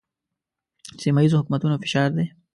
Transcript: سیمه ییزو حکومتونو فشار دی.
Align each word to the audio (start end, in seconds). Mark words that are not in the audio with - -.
سیمه 1.01 1.21
ییزو 1.23 1.39
حکومتونو 1.41 1.81
فشار 1.83 2.09
دی. 2.17 2.25